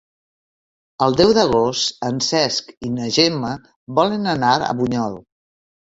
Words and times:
El 1.07 1.17
deu 1.19 1.33
d'agost 1.37 2.07
en 2.09 2.17
Cesc 2.29 2.73
i 2.89 2.93
na 2.97 3.11
Gemma 3.19 3.55
volen 4.01 4.27
anar 4.37 4.59
a 4.71 4.75
Bunyol. 4.81 5.21